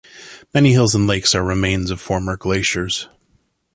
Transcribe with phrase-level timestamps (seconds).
[0.51, 3.07] Many hills and lakes are remains of former glaciers.